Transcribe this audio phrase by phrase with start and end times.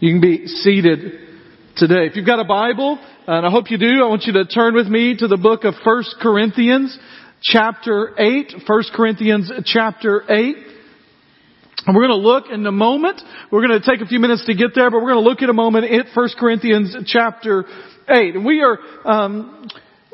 [0.00, 1.20] You can be seated
[1.76, 2.06] today.
[2.06, 2.98] If you've got a Bible,
[3.28, 5.62] and I hope you do, I want you to turn with me to the book
[5.62, 6.98] of 1 Corinthians
[7.40, 8.54] chapter 8.
[8.66, 10.56] 1 Corinthians chapter 8.
[11.86, 13.22] And we're going to look in a moment.
[13.52, 15.42] We're going to take a few minutes to get there, but we're going to look
[15.42, 17.64] in a moment at 1 Corinthians chapter
[18.08, 18.34] 8.
[18.34, 19.68] And we are um,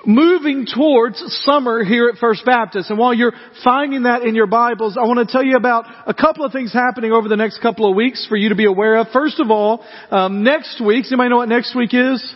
[0.07, 2.91] moving towards summer here at First Baptist.
[2.91, 6.15] And while you're finding that in your Bibles, I want to tell you about a
[6.15, 8.97] couple of things happening over the next couple of weeks for you to be aware
[8.97, 9.09] of.
[9.13, 12.35] First of all, um, next week, anybody know what next week is?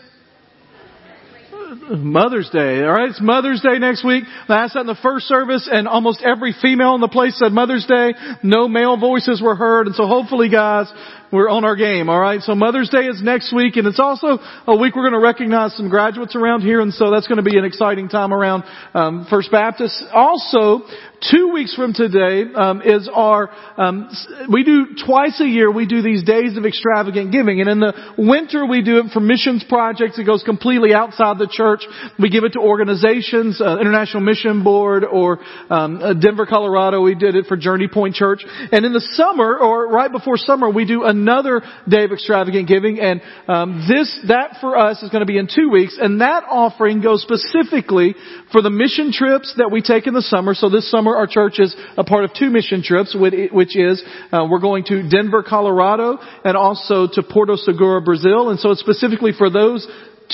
[1.90, 2.82] Mother's Day.
[2.82, 4.24] All right, it's Mother's Day next week.
[4.48, 7.52] I asked that in the first service, and almost every female in the place said
[7.52, 8.14] Mother's Day.
[8.42, 10.90] No male voices were heard, and so hopefully, guys,
[11.34, 12.40] we're on our game, alright?
[12.42, 15.74] So Mother's Day is next week and it's also a week we're going to recognize
[15.76, 18.62] some graduates around here and so that's going to be an exciting time around
[18.94, 20.04] um, First Baptist.
[20.12, 20.82] Also,
[21.30, 24.08] two weeks from today um, is our, um,
[24.50, 27.92] we do twice a year we do these days of extravagant giving and in the
[28.16, 30.18] winter we do it for missions projects.
[30.18, 31.80] It goes completely outside the church.
[32.18, 37.02] We give it to organizations, uh, International Mission Board or um, uh, Denver, Colorado.
[37.02, 38.44] We did it for Journey Point Church.
[38.70, 42.68] And in the summer or right before summer we do a another day of extravagant
[42.68, 46.20] giving, and um, this that for us is going to be in two weeks, and
[46.20, 48.14] that offering goes specifically
[48.52, 50.52] for the mission trips that we take in the summer.
[50.52, 54.02] So this summer, our church is a part of two mission trips, which is
[54.32, 58.80] uh, we're going to Denver, Colorado, and also to Porto Seguro, Brazil, and so it's
[58.80, 59.88] specifically for those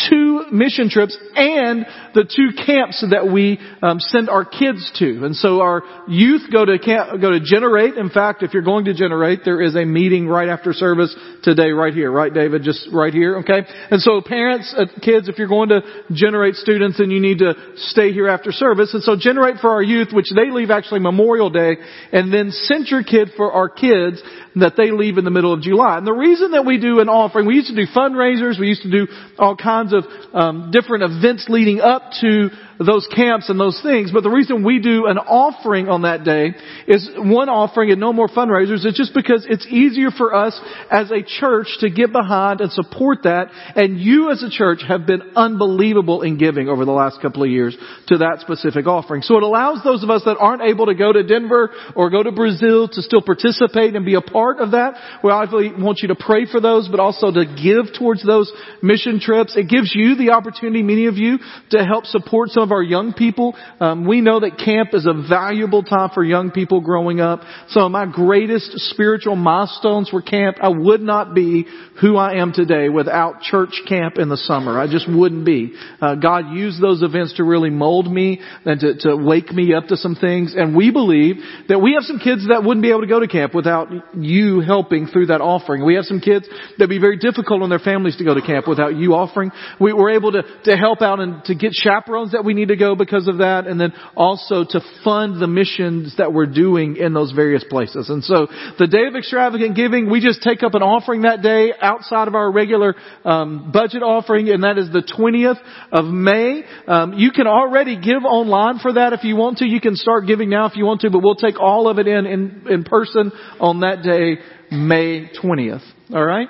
[0.08, 5.24] two mission trips and the two camps that we um, send our kids to.
[5.24, 7.94] And so our youth go to camp, go to Generate.
[7.94, 11.70] In fact, if you're going to Generate, there is a meeting right after service today,
[11.70, 12.62] right here, right, David?
[12.62, 13.62] Just right here, okay?
[13.90, 17.54] And so parents, uh, kids, if you're going to Generate students, then you need to
[17.76, 18.94] stay here after service.
[18.94, 21.76] And so Generate for our youth, which they leave actually Memorial Day,
[22.12, 24.22] and then CentriKid for our kids
[24.56, 25.98] that they leave in the middle of July.
[25.98, 28.82] And the reason that we do an offering, we used to do fundraisers, we used
[28.82, 29.06] to do
[29.38, 32.50] all kinds of um, different events leading up to
[32.84, 34.10] those camps and those things.
[34.10, 36.54] But the reason we do an offering on that day
[36.88, 38.84] is one offering and no more fundraisers.
[38.84, 40.58] It's just because it's easier for us
[40.90, 43.48] as a church to get behind and support that.
[43.76, 47.50] And you as a church have been unbelievable in giving over the last couple of
[47.50, 47.76] years
[48.08, 49.22] to that specific offering.
[49.22, 52.22] So it allows those of us that aren't able to go to Denver or go
[52.22, 55.20] to Brazil to still participate and be a part of that.
[55.22, 58.50] We obviously want you to pray for those, but also to give towards those
[58.82, 59.54] mission trips.
[59.54, 61.38] It gives you the opportunity, many of you,
[61.70, 63.56] to help support some of of our young people.
[63.80, 67.40] Um, we know that camp is a valuable time for young people growing up.
[67.68, 71.66] Some of my greatest spiritual milestones were camp, I would not be
[72.00, 74.78] who I am today without church camp in the summer.
[74.78, 75.74] I just wouldn't be.
[76.00, 79.88] Uh, God used those events to really mold me and to, to wake me up
[79.88, 80.54] to some things.
[80.56, 81.36] And we believe
[81.68, 84.60] that we have some kids that wouldn't be able to go to camp without you
[84.60, 85.84] helping through that offering.
[85.84, 86.48] We have some kids
[86.78, 89.50] that'd be very difficult on their families to go to camp without you offering.
[89.80, 92.76] We were able to, to help out and to get chaperones that we need to
[92.76, 97.12] go because of that, and then also to fund the missions that we're doing in
[97.12, 98.08] those various places.
[98.08, 98.46] And so,
[98.78, 102.34] the day of extravagant giving, we just take up an offering that day outside of
[102.34, 102.94] our regular
[103.24, 105.58] um, budget offering, and that is the 20th
[105.92, 106.62] of May.
[106.86, 109.66] Um, you can already give online for that if you want to.
[109.66, 112.06] You can start giving now if you want to, but we'll take all of it
[112.06, 114.38] in in, in person on that day,
[114.70, 115.82] May 20th.
[116.12, 116.48] All right.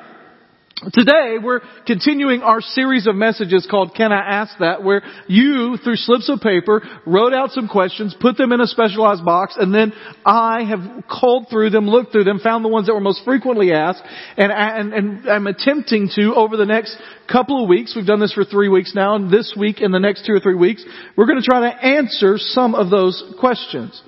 [0.80, 5.96] Today, we're continuing our series of messages called Can I Ask That, where you, through
[5.96, 9.92] slips of paper, wrote out some questions, put them in a specialized box, and then
[10.24, 13.72] I have called through them, looked through them, found the ones that were most frequently
[13.74, 14.02] asked,
[14.38, 16.96] and, and, and I'm attempting to, over the next
[17.30, 20.00] couple of weeks, we've done this for three weeks now, and this week and the
[20.00, 20.82] next two or three weeks,
[21.14, 24.00] we're going to try to answer some of those questions.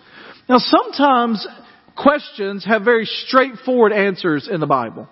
[0.49, 1.47] Now, sometimes
[1.97, 5.07] questions have very straightforward answers in the Bible.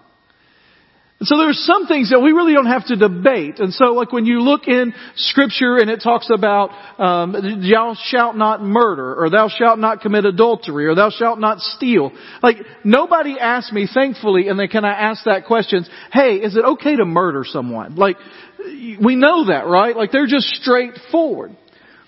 [1.21, 3.61] And so there's some things that we really don't have to debate.
[3.61, 8.37] And so like when you look in scripture and it talks about, um, thou shalt
[8.37, 12.11] not murder, or thou shalt not commit adultery, or thou shalt not steal.
[12.43, 16.65] Like nobody asked me, thankfully, and then can I ask that question, hey, is it
[16.65, 17.97] okay to murder someone?
[17.97, 18.17] Like,
[18.59, 19.95] we know that, right?
[19.95, 21.55] Like they're just straightforward.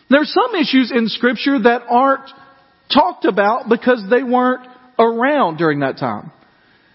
[0.08, 2.30] There's some issues in scripture that aren't
[2.90, 4.66] talked about because they weren't
[4.98, 6.32] around during that time.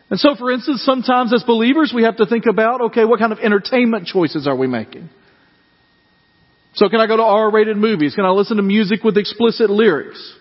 [0.09, 3.33] And so, for instance, sometimes as believers, we have to think about, okay, what kind
[3.33, 5.09] of entertainment choices are we making?
[6.75, 8.15] So can I go to R-rated movies?
[8.15, 10.35] Can I listen to music with explicit lyrics?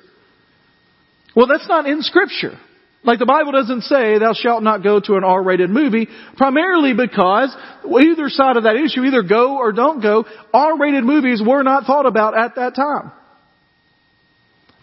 [1.34, 2.58] Well, that's not in scripture.
[3.02, 7.56] Like the Bible doesn't say, thou shalt not go to an R-rated movie, primarily because
[7.84, 12.06] either side of that issue, either go or don't go, R-rated movies were not thought
[12.06, 13.12] about at that time.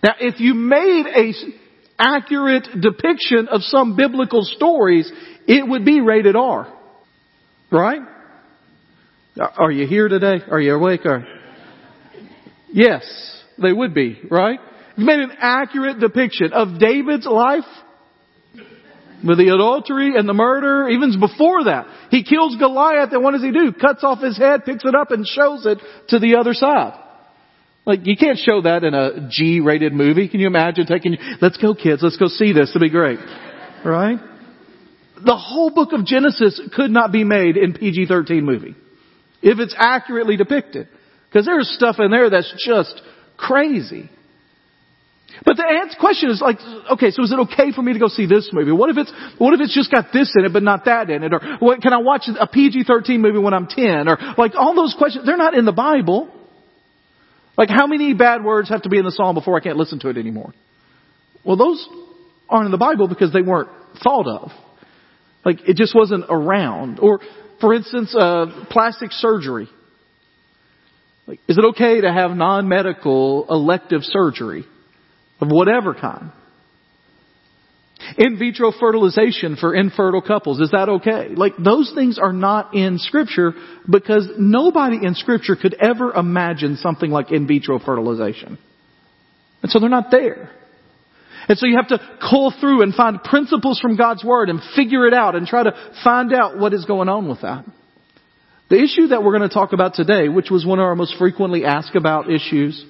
[0.03, 1.33] Now, if you made a
[2.03, 5.11] accurate depiction of some biblical stories,
[5.47, 6.71] it would be rated R.
[7.71, 8.01] Right?
[9.39, 10.39] Are you here today?
[10.49, 11.05] Are you awake?
[11.05, 11.25] Or
[12.71, 13.03] yes,
[13.61, 14.19] they would be.
[14.29, 14.59] Right?
[14.95, 17.63] You've made an accurate depiction of David's life
[19.25, 21.87] with the adultery and the murder, even before that.
[22.11, 23.71] He kills Goliath and what does he do?
[23.71, 25.79] Cuts off his head, picks it up and shows it
[26.09, 26.99] to the other side.
[27.85, 30.29] Like, you can't show that in a G-rated movie.
[30.29, 33.19] Can you imagine taking, let's go kids, let's go see this, it'll be great.
[33.83, 34.19] Right?
[35.23, 38.75] The whole book of Genesis could not be made in PG-13 movie.
[39.41, 40.87] If it's accurately depicted.
[41.29, 43.01] Because there's stuff in there that's just
[43.37, 44.09] crazy.
[45.43, 46.59] But the answer question is like,
[46.91, 48.71] okay, so is it okay for me to go see this movie?
[48.71, 51.23] What if it's, what if it's just got this in it but not that in
[51.23, 51.33] it?
[51.33, 54.07] Or what, can I watch a PG-13 movie when I'm 10?
[54.07, 56.29] Or like all those questions, they're not in the Bible.
[57.57, 59.99] Like how many bad words have to be in the psalm before I can't listen
[59.99, 60.53] to it anymore?
[61.43, 61.87] Well, those
[62.49, 63.69] aren't in the Bible because they weren't
[64.03, 64.51] thought of.
[65.45, 66.99] Like it just wasn't around.
[66.99, 67.19] Or
[67.61, 69.69] for instance, uh, plastic surgery.
[71.25, 74.65] Like, is it okay to have non-medical elective surgery?
[75.43, 76.31] of whatever kind.
[78.17, 81.29] In vitro fertilization for infertile couples, is that okay?
[81.35, 83.53] Like those things are not in scripture
[83.89, 88.57] because nobody in scripture could ever imagine something like in vitro fertilization.
[89.61, 90.51] And so they're not there.
[91.47, 95.05] And so you have to cull through and find principles from God's Word and figure
[95.07, 95.73] it out and try to
[96.03, 97.65] find out what is going on with that.
[98.69, 101.15] The issue that we're going to talk about today, which was one of our most
[101.17, 102.83] frequently asked about issues,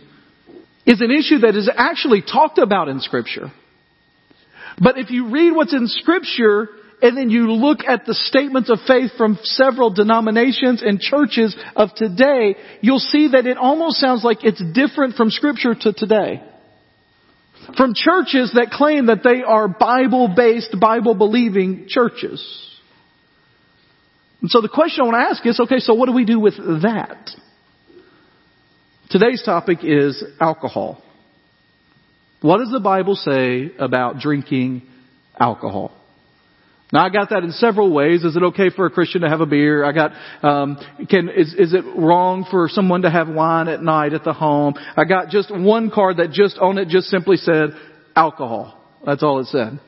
[0.85, 3.51] is an issue that is actually talked about in scripture.
[4.81, 6.69] But if you read what's in scripture
[7.01, 11.93] and then you look at the statements of faith from several denominations and churches of
[11.95, 16.41] today, you'll see that it almost sounds like it's different from scripture to today.
[17.77, 22.69] From churches that claim that they are Bible-based, Bible-believing churches.
[24.41, 26.39] And so the question I want to ask is, okay, so what do we do
[26.39, 27.29] with that?
[29.09, 31.01] Today's topic is alcohol.
[32.43, 34.81] What does the Bible say about drinking
[35.39, 35.93] alcohol?
[36.91, 38.25] Now I got that in several ways.
[38.25, 39.85] Is it okay for a Christian to have a beer?
[39.85, 40.11] I got,
[40.43, 40.77] um,
[41.09, 44.73] can, is, is it wrong for someone to have wine at night at the home?
[44.97, 47.69] I got just one card that just on it just simply said
[48.13, 48.77] alcohol.
[49.05, 49.79] That's all it said.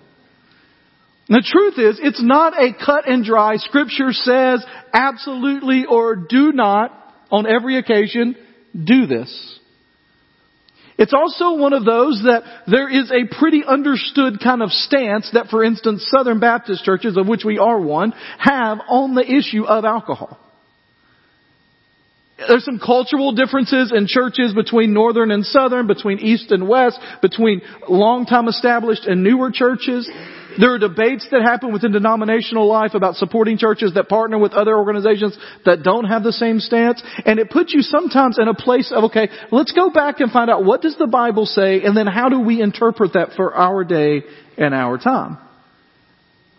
[1.28, 3.58] The truth is, it's not a cut and dry.
[3.58, 6.94] Scripture says absolutely or do not
[7.30, 8.38] on every occasion
[8.74, 9.60] do this.
[10.98, 15.48] It's also one of those that there is a pretty understood kind of stance that,
[15.48, 19.84] for instance, Southern Baptist churches, of which we are one, have on the issue of
[19.84, 20.40] alcohol.
[22.38, 27.62] There's some cultural differences in churches between Northern and Southern, between East and West, between
[27.88, 30.10] long time established and newer churches.
[30.60, 34.78] There are debates that happen within denominational life about supporting churches that partner with other
[34.78, 37.02] organizations that don't have the same stance.
[37.26, 40.50] And it puts you sometimes in a place of, okay, let's go back and find
[40.50, 43.84] out what does the Bible say and then how do we interpret that for our
[43.84, 44.24] day
[44.58, 45.38] and our time.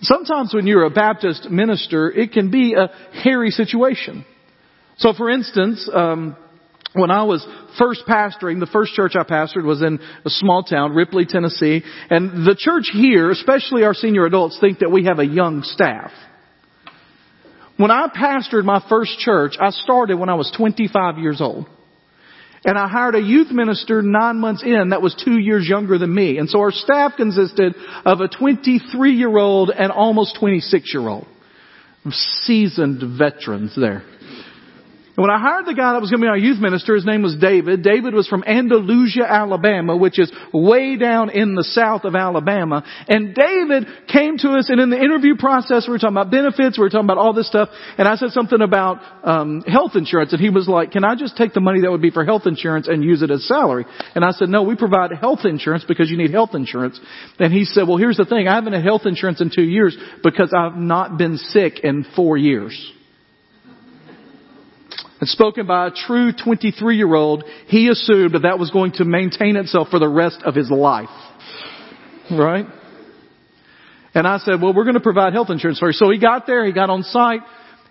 [0.01, 2.89] Sometimes when you're a Baptist minister, it can be a
[3.23, 4.27] hairy situation.
[4.99, 6.37] So for instance, um,
[6.97, 7.47] when I was
[7.79, 12.47] first pastoring, the first church I pastored was in a small town, Ripley, Tennessee, and
[12.47, 16.11] the church here, especially our senior adults, think that we have a young staff.
[17.77, 21.67] When I pastored my first church, I started when I was 25 years old.
[22.65, 26.13] And I hired a youth minister nine months in that was two years younger than
[26.13, 26.39] me.
[26.39, 31.27] And so our staff consisted of a 23 year old and almost 26 year old.
[32.11, 34.03] Seasoned veterans there.
[35.17, 37.07] And when I hired the guy that was going to be our youth minister, his
[37.07, 37.83] name was David.
[37.83, 42.85] David was from Andalusia, Alabama, which is way down in the south of Alabama.
[43.09, 46.77] And David came to us and in the interview process, we were talking about benefits,
[46.77, 50.33] we were talking about all this stuff, and I said something about um, health insurance,
[50.33, 52.43] and he was like, can I just take the money that would be for health
[52.45, 53.87] insurance and use it as salary?
[54.15, 57.01] And I said, no, we provide health insurance because you need health insurance.
[57.39, 59.97] And he said, well, here's the thing, I haven't had health insurance in two years
[60.23, 62.93] because I've not been sick in four years
[65.21, 69.05] and spoken by a true 23 year old, he assumed that that was going to
[69.05, 71.09] maintain itself for the rest of his life.
[72.31, 72.67] Right?
[74.15, 75.93] And I said, well, we're going to provide health insurance for you.
[75.93, 77.41] So he got there, he got on site,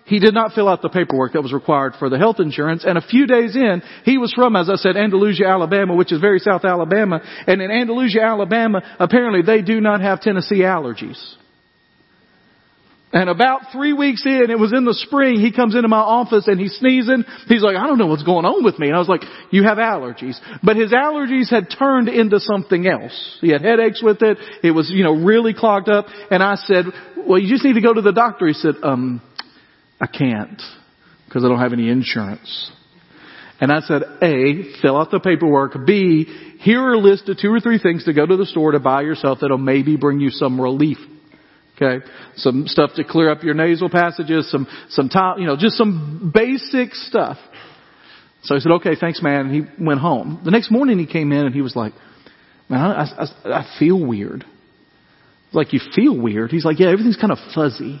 [0.06, 2.84] he did not fill out the paperwork that was required for the health insurance.
[2.84, 6.20] And a few days in, he was from, as I said, Andalusia, Alabama, which is
[6.20, 7.20] very South Alabama.
[7.46, 11.18] And in Andalusia, Alabama, apparently they do not have Tennessee allergies.
[13.12, 16.48] And about three weeks in, it was in the spring, he comes into my office
[16.48, 17.24] and he's sneezing.
[17.46, 18.88] He's like, I don't know what's going on with me.
[18.88, 20.36] And I was like, you have allergies.
[20.62, 23.38] But his allergies had turned into something else.
[23.40, 24.38] He had headaches with it.
[24.64, 26.06] It was, you know, really clogged up.
[26.30, 26.86] And I said,
[27.16, 28.48] well, you just need to go to the doctor.
[28.48, 29.22] He said, um,
[30.00, 30.60] I can't
[31.26, 32.70] because I don't have any insurance.
[33.60, 35.86] And I said, A, fill out the paperwork.
[35.86, 36.24] B,
[36.58, 38.80] here are a list of two or three things to go to the store to
[38.80, 40.98] buy yourself that'll maybe bring you some relief.
[41.76, 42.04] Okay?
[42.36, 46.30] Some stuff to clear up your nasal passages, some, some top, you know, just some
[46.32, 47.36] basic stuff.
[48.42, 49.46] So he said, okay, thanks man.
[49.46, 50.40] And he went home.
[50.44, 51.92] The next morning he came in and he was like,
[52.68, 54.44] man, I, I, I feel weird.
[55.52, 56.50] Like you feel weird?
[56.50, 58.00] He's like, yeah, everything's kind of fuzzy.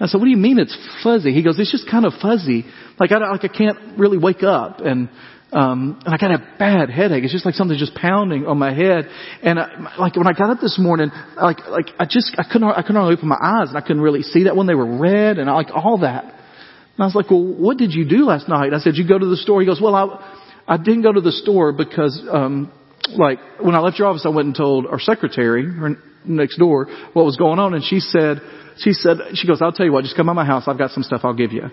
[0.00, 1.32] I said, what do you mean it's fuzzy?
[1.32, 2.64] He goes, it's just kind of fuzzy.
[2.98, 5.08] Like I, like I can't really wake up and,
[5.54, 7.22] um, and I got a bad headache.
[7.22, 9.08] It's just like something just pounding on my head.
[9.40, 12.68] And I, like when I got up this morning, like, like I just, I couldn't,
[12.68, 15.38] I couldn't open my eyes and I couldn't really see that when they were red
[15.38, 16.24] and I, like all that.
[16.24, 18.74] And I was like, well, what did you do last night?
[18.74, 19.60] I said, you go to the store.
[19.60, 22.72] He goes, well, I, I didn't go to the store because, um,
[23.16, 25.90] like when I left your office, I went and told our secretary, her
[26.24, 27.74] next door, what was going on.
[27.74, 28.40] And she said,
[28.78, 30.64] she said, she goes, I'll tell you what, just come by my house.
[30.66, 31.70] I've got some stuff I'll give you.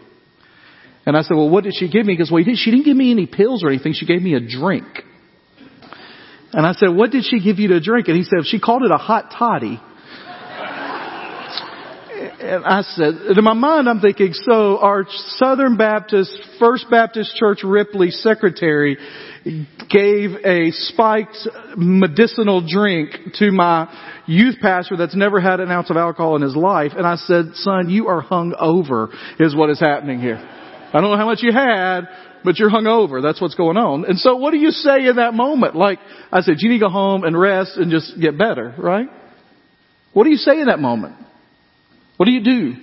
[1.06, 2.14] And I said, well, what did she give me?
[2.14, 3.94] He goes, well, she didn't give me any pills or anything.
[3.94, 4.86] She gave me a drink.
[6.54, 8.08] And I said, what did she give you to drink?
[8.08, 9.82] And he said, she called it a hot toddy.
[12.42, 15.06] and I said, in my mind, I'm thinking, so our
[15.38, 18.98] Southern Baptist, First Baptist Church Ripley secretary
[19.90, 21.38] gave a spiked
[21.78, 26.56] medicinal drink to my youth pastor that's never had an ounce of alcohol in his
[26.56, 26.92] life.
[26.96, 30.38] And I said, son, you are hung over is what is happening here.
[30.94, 32.02] I don't know how much you had,
[32.44, 33.22] but you're hung over.
[33.22, 34.06] That's what's going on.
[34.06, 35.76] And so what do you say in that moment?
[35.76, 36.00] Like
[36.32, 39.08] I said, you need to go home and rest and just get better, right?
[40.14, 41.16] What do you say in that moment?
[42.18, 42.74] What do you do?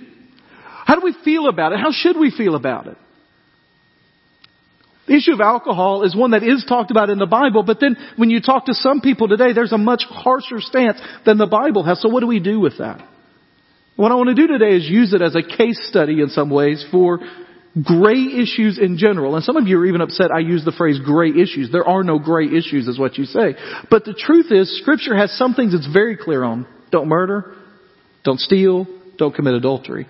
[0.85, 1.79] How do we feel about it?
[1.79, 2.97] How should we feel about it?
[5.07, 7.95] The issue of alcohol is one that is talked about in the Bible, but then
[8.15, 11.83] when you talk to some people today, there's a much harsher stance than the Bible
[11.83, 11.99] has.
[12.01, 13.07] So what do we do with that?
[13.95, 16.49] What I want to do today is use it as a case study in some
[16.49, 17.19] ways for
[17.83, 19.35] gray issues in general.
[19.35, 21.71] And some of you are even upset I use the phrase gray issues.
[21.71, 23.55] There are no gray issues is what you say.
[23.89, 26.67] But the truth is, scripture has some things it's very clear on.
[26.91, 27.55] Don't murder.
[28.23, 28.87] Don't steal.
[29.17, 30.07] Don't commit adultery.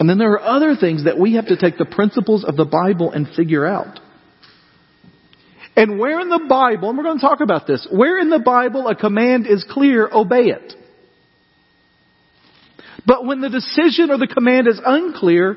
[0.00, 2.64] And then there are other things that we have to take the principles of the
[2.64, 4.00] Bible and figure out.
[5.76, 8.38] And where in the Bible, and we're going to talk about this, where in the
[8.38, 10.72] Bible a command is clear, obey it.
[13.06, 15.56] But when the decision or the command is unclear,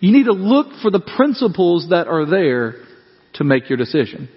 [0.00, 2.74] you need to look for the principles that are there
[3.34, 4.28] to make your decision.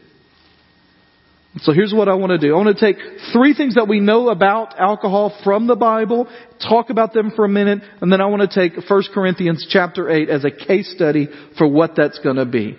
[1.58, 2.54] So here's what I want to do.
[2.54, 3.02] I want to take
[3.32, 6.28] three things that we know about alcohol from the Bible,
[6.60, 10.10] talk about them for a minute, and then I want to take 1 Corinthians chapter
[10.10, 11.28] 8 as a case study
[11.58, 12.78] for what that's going to be.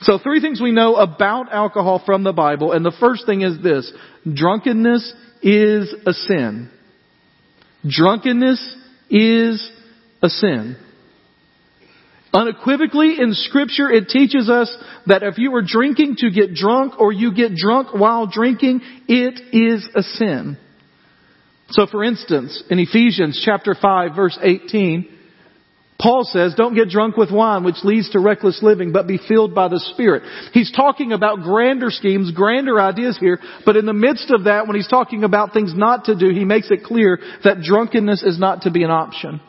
[0.00, 3.62] So three things we know about alcohol from the Bible, and the first thing is
[3.62, 3.92] this.
[4.30, 6.70] Drunkenness is a sin.
[7.86, 8.76] Drunkenness
[9.10, 9.70] is
[10.22, 10.76] a sin.
[12.36, 14.70] Unequivocally in scripture, it teaches us
[15.06, 19.40] that if you are drinking to get drunk or you get drunk while drinking, it
[19.54, 20.58] is a sin.
[21.70, 25.08] So for instance, in Ephesians chapter 5 verse 18,
[25.98, 29.54] Paul says, don't get drunk with wine, which leads to reckless living, but be filled
[29.54, 30.24] by the Spirit.
[30.52, 34.76] He's talking about grander schemes, grander ideas here, but in the midst of that, when
[34.76, 38.62] he's talking about things not to do, he makes it clear that drunkenness is not
[38.62, 39.40] to be an option.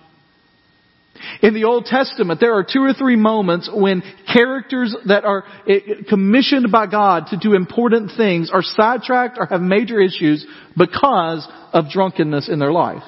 [1.42, 5.80] In the Old Testament, there are two or three moments when characters that are eh,
[6.10, 10.46] commissioned by God to do important things are sidetracked or have major issues
[10.76, 13.04] because of drunkenness in their life.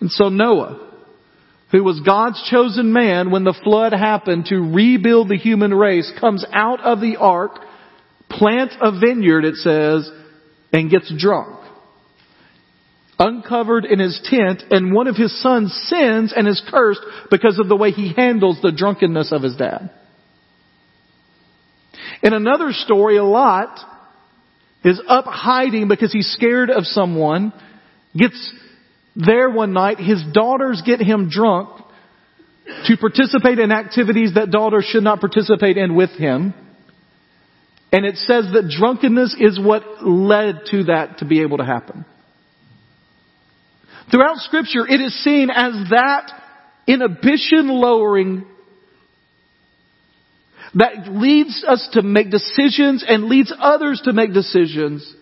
[0.00, 0.92] And so Noah,
[1.72, 6.44] who was God's chosen man when the flood happened to rebuild the human race, comes
[6.52, 7.58] out of the ark,
[8.30, 10.10] plants a vineyard, it says,
[10.72, 11.65] and gets drunk
[13.18, 17.68] uncovered in his tent, and one of his sons sins and is cursed because of
[17.68, 19.90] the way he handles the drunkenness of his dad.
[22.22, 23.78] In another story, a Lot
[24.84, 27.52] is up hiding because he's scared of someone,
[28.16, 28.52] gets
[29.16, 31.70] there one night, his daughters get him drunk
[32.86, 36.52] to participate in activities that daughters should not participate in with him.
[37.92, 42.04] And it says that drunkenness is what led to that to be able to happen.
[44.10, 46.32] Throughout scripture, it is seen as that
[46.86, 48.44] inhibition lowering
[50.74, 55.14] that leads us to make decisions and leads others to make decisions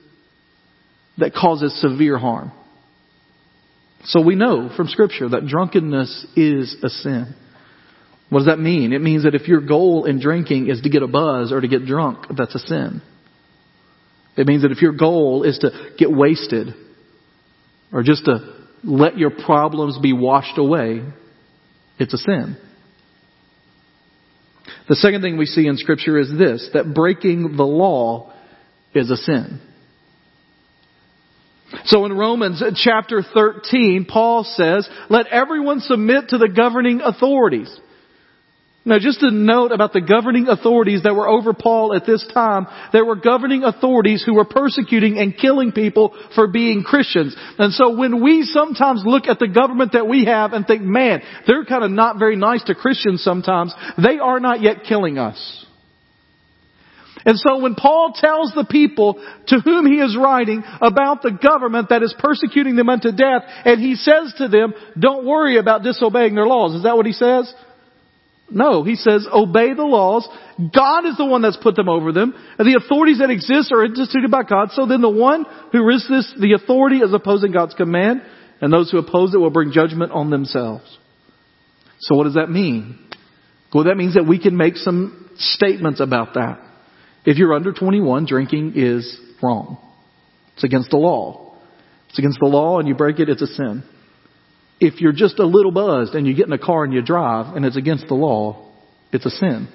[1.17, 2.53] that causes severe harm.
[4.05, 7.35] So we know from scripture that drunkenness is a sin.
[8.29, 8.93] What does that mean?
[8.93, 11.69] It means that if your goal in drinking is to get a buzz or to
[11.69, 13.01] get drunk, that's a sin.
[14.37, 16.75] It means that if your goal is to get wasted
[17.93, 21.03] or just to let your problems be washed away,
[21.99, 22.57] it's a sin.
[24.89, 28.33] The second thing we see in scripture is this, that breaking the law
[28.95, 29.61] is a sin.
[31.87, 37.75] So in Romans chapter 13, Paul says, let everyone submit to the governing authorities.
[38.87, 42.67] Now just a note about the governing authorities that were over Paul at this time.
[42.93, 47.35] There were governing authorities who were persecuting and killing people for being Christians.
[47.59, 51.23] And so when we sometimes look at the government that we have and think, man,
[51.47, 55.65] they're kind of not very nice to Christians sometimes, they are not yet killing us.
[57.25, 59.15] And so when Paul tells the people
[59.47, 63.81] to whom he is writing about the government that is persecuting them unto death, and
[63.81, 66.75] he says to them, don't worry about disobeying their laws.
[66.75, 67.53] Is that what he says?
[68.51, 70.29] No, he says, obey the laws.
[70.59, 72.35] God is the one that's put them over them.
[72.59, 74.71] And the authorities that exist are instituted by God.
[74.73, 78.23] So then the one who resists the authority is opposing God's command,
[78.61, 80.99] and those who oppose it will bring judgment on themselves.
[82.01, 82.99] So what does that mean?
[83.73, 86.61] Well, that means that we can make some statements about that.
[87.25, 89.79] If you're under 21, drinking is wrong.
[90.55, 91.57] It's against the law.
[92.11, 93.83] It's against the law and you break it, it's a sin.
[94.81, 97.55] If you're just a little buzzed and you get in a car and you drive
[97.55, 98.73] and it's against the law,
[99.13, 99.69] it's a sin.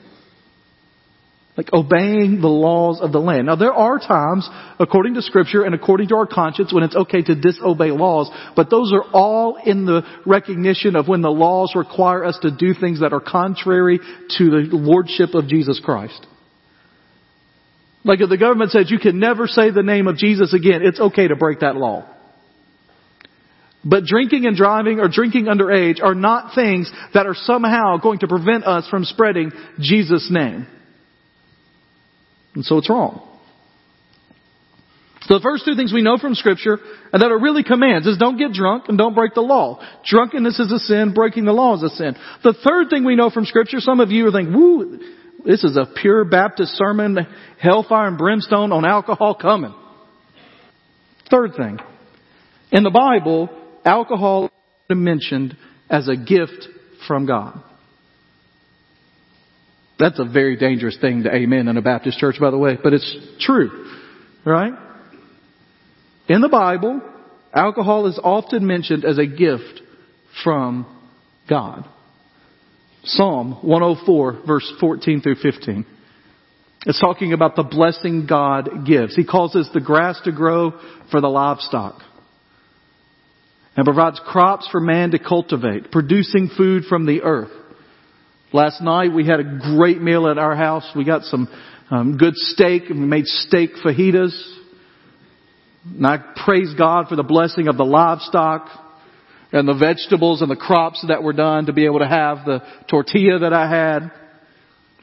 [1.56, 3.48] Like obeying the laws of the land.
[3.48, 4.48] Now there are times,
[4.80, 8.70] according to scripture and according to our conscience, when it's okay to disobey laws, but
[8.70, 13.02] those are all in the recognition of when the laws require us to do things
[13.02, 14.00] that are contrary
[14.38, 16.26] to the lordship of Jesus Christ.
[18.06, 21.00] Like if the government says you can never say the name of Jesus again, it's
[21.00, 22.06] okay to break that law.
[23.84, 28.28] But drinking and driving or drinking underage are not things that are somehow going to
[28.28, 30.68] prevent us from spreading Jesus' name.
[32.56, 33.26] And so it's wrong.
[35.22, 36.80] So the first two things we know from scripture
[37.14, 39.80] and that are really commands is don't get drunk and don't break the law.
[40.06, 42.16] Drunkenness is a sin, breaking the law is a sin.
[42.44, 45.00] The third thing we know from scripture, some of you are thinking, woo,
[45.46, 47.18] this is a pure Baptist sermon,
[47.60, 49.74] hellfire and brimstone on alcohol coming.
[51.30, 51.80] Third thing.
[52.72, 53.50] In the Bible,
[53.90, 54.46] alcohol
[54.90, 55.58] is mentioned
[55.90, 56.68] as a gift
[57.08, 57.62] from God.
[59.98, 62.94] That's a very dangerous thing to amen in a Baptist church, by the way, but
[62.94, 63.88] it's true.
[64.46, 64.74] Right?
[66.30, 67.02] In the Bible,
[67.54, 69.82] alcohol is often mentioned as a gift
[70.44, 70.86] from
[71.50, 71.84] God.
[73.04, 75.86] Psalm 104 verse 14 through 15.
[76.86, 79.16] It's talking about the blessing God gives.
[79.16, 80.80] He causes the grass to grow
[81.12, 82.02] for the livestock
[83.76, 87.52] and provides crops for man to cultivate, producing food from the earth.
[88.52, 90.90] Last night we had a great meal at our house.
[90.96, 91.48] We got some
[91.92, 94.36] um, good steak and we made steak fajitas.
[95.86, 98.68] And I praise God for the blessing of the livestock
[99.52, 102.62] and the vegetables and the crops that were done to be able to have the
[102.90, 104.12] tortilla that I had.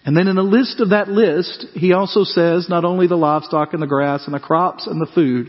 [0.05, 3.73] And then in the list of that list, he also says not only the livestock
[3.73, 5.49] and the grass and the crops and the food,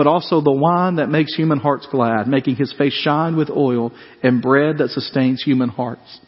[0.00, 3.92] but also the wine that makes human hearts glad, making his face shine with oil
[4.22, 6.20] and bread that sustains human hearts.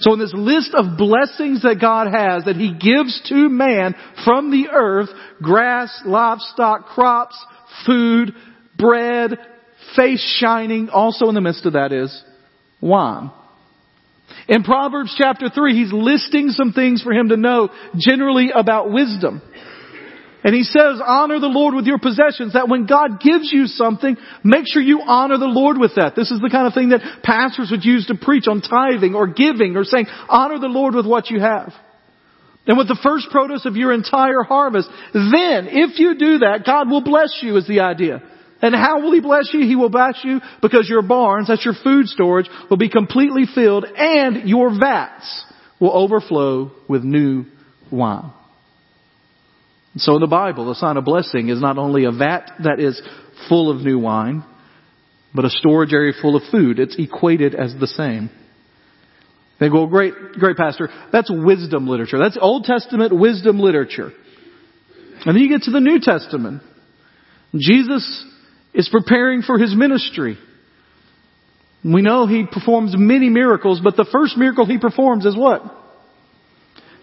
[0.00, 4.50] So in this list of blessings that God has that He gives to man from
[4.50, 7.38] the earth, grass, livestock, crops,
[7.86, 8.32] food,
[8.76, 9.38] bread,
[9.94, 10.88] face shining.
[10.88, 12.24] Also in the midst of that is
[12.80, 13.30] wine.
[14.48, 19.40] In Proverbs chapter 3, he's listing some things for him to know generally about wisdom.
[20.48, 24.16] And he says, honor the Lord with your possessions, that when God gives you something,
[24.42, 26.16] make sure you honor the Lord with that.
[26.16, 29.26] This is the kind of thing that pastors would use to preach on tithing or
[29.26, 31.74] giving or saying, honor the Lord with what you have.
[32.66, 36.88] And with the first produce of your entire harvest, then, if you do that, God
[36.88, 38.22] will bless you is the idea.
[38.62, 39.60] And how will He bless you?
[39.60, 43.84] He will bless you because your barns, that's your food storage, will be completely filled
[43.84, 45.44] and your vats
[45.78, 47.44] will overflow with new
[47.92, 48.32] wine.
[49.98, 53.00] So in the Bible, a sign of blessing is not only a vat that is
[53.48, 54.44] full of new wine,
[55.34, 56.78] but a storage area full of food.
[56.78, 58.30] It's equated as the same.
[59.60, 62.18] They go, great, great pastor, that's wisdom literature.
[62.18, 64.12] That's Old Testament wisdom literature.
[65.24, 66.62] And then you get to the New Testament.
[67.56, 68.24] Jesus
[68.72, 70.38] is preparing for his ministry.
[71.84, 75.62] We know he performs many miracles, but the first miracle he performs is what?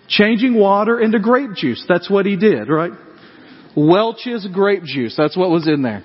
[0.08, 1.84] Changing water into grape juice.
[1.88, 2.92] That's what he did, right?
[3.76, 5.16] Welch's grape juice.
[5.18, 6.04] That's what was in there.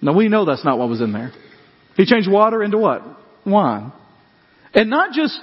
[0.00, 1.32] Now we know that's not what was in there.
[1.96, 3.02] He changed water into what?
[3.44, 3.92] Wine.
[4.74, 5.38] And not just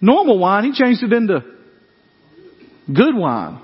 [0.00, 1.40] normal wine, he changed it into
[2.86, 3.60] good wine.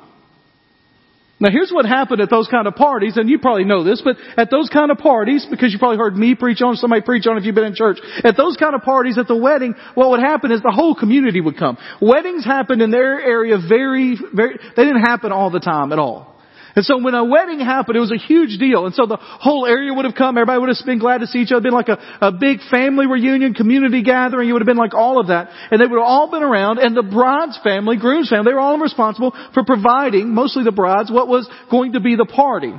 [1.39, 4.17] Now here's what happened at those kind of parties, and you probably know this, but
[4.39, 7.37] at those kind of parties, because you probably heard me preach on, somebody preach on
[7.37, 10.21] if you've been in church, at those kind of parties at the wedding, what would
[10.21, 11.77] happen is the whole community would come.
[12.01, 16.36] Weddings happened in their area very, very, they didn't happen all the time at all.
[16.77, 18.85] And so when a wedding happened, it was a huge deal.
[18.85, 20.37] And so the whole area would have come.
[20.37, 21.63] Everybody would have been glad to see each other.
[21.63, 24.51] Been like a, a big family reunion, community gathering.
[24.51, 25.49] It would have been like all of that.
[25.71, 26.79] And they would have all been around.
[26.79, 31.11] And the bride's family, groom's family, they were all responsible for providing, mostly the brides,
[31.11, 32.75] what was going to be the party.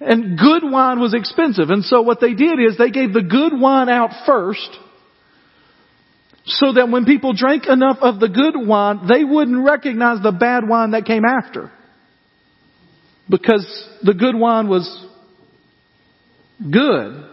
[0.00, 1.68] And good wine was expensive.
[1.68, 4.78] And so what they did is they gave the good wine out first
[6.46, 10.66] so that when people drank enough of the good wine, they wouldn't recognize the bad
[10.66, 11.70] wine that came after
[13.30, 15.06] because the good wine was
[16.70, 17.26] good.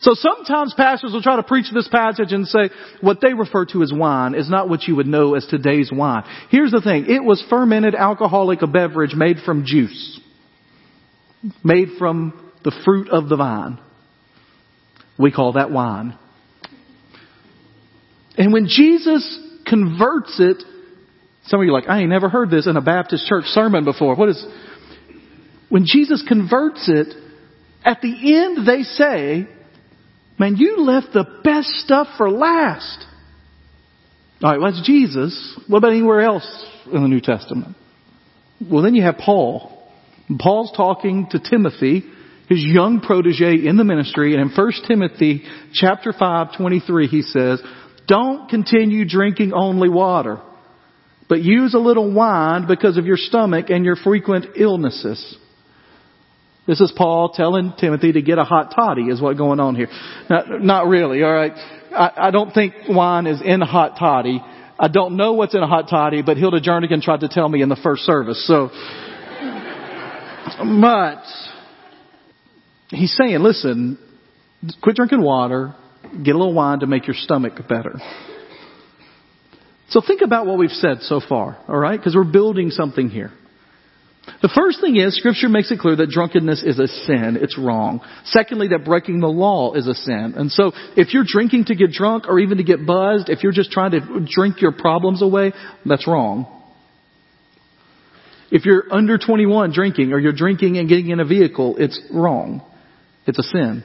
[0.00, 2.70] So sometimes pastors will try to preach this passage and say
[3.02, 6.24] what they refer to as wine is not what you would know as today's wine.
[6.50, 7.04] Here's the thing.
[7.08, 10.20] It was fermented alcoholic beverage made from juice.
[11.62, 13.78] Made from the fruit of the vine.
[15.18, 16.18] We call that wine.
[18.38, 20.62] And when Jesus converts it
[21.50, 23.84] some of you are like, I ain't never heard this in a Baptist church sermon
[23.84, 24.14] before.
[24.14, 24.46] What is,
[25.68, 27.08] when Jesus converts it,
[27.84, 29.48] at the end they say,
[30.38, 33.04] man, you left the best stuff for last.
[34.40, 35.58] Alright, well that's Jesus.
[35.66, 36.46] What about anywhere else
[36.86, 37.76] in the New Testament?
[38.70, 39.76] Well then you have Paul.
[40.38, 42.04] Paul's talking to Timothy,
[42.48, 47.60] his young protege in the ministry, and in 1 Timothy chapter 5, 23 he says,
[48.06, 50.40] don't continue drinking only water
[51.30, 55.36] but use a little wine because of your stomach and your frequent illnesses.
[56.66, 59.86] This is Paul telling Timothy to get a hot toddy is what's going on here.
[60.28, 61.52] Not, not really, alright.
[61.92, 64.42] I, I don't think wine is in a hot toddy.
[64.76, 67.62] I don't know what's in a hot toddy, but Hilda Jernigan tried to tell me
[67.62, 68.68] in the first service, so.
[70.80, 71.22] but,
[72.88, 73.98] he's saying, listen,
[74.82, 75.76] quit drinking water,
[76.24, 78.00] get a little wine to make your stomach better.
[79.90, 81.98] So think about what we've said so far, alright?
[81.98, 83.32] Because we're building something here.
[84.42, 87.36] The first thing is, scripture makes it clear that drunkenness is a sin.
[87.40, 88.00] It's wrong.
[88.24, 90.34] Secondly, that breaking the law is a sin.
[90.36, 93.52] And so, if you're drinking to get drunk or even to get buzzed, if you're
[93.52, 95.52] just trying to drink your problems away,
[95.84, 96.46] that's wrong.
[98.50, 102.62] If you're under 21 drinking or you're drinking and getting in a vehicle, it's wrong.
[103.26, 103.84] It's a sin.